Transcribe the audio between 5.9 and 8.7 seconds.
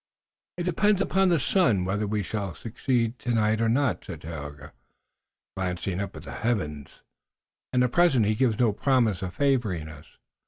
up at the heavens, "and at present he gives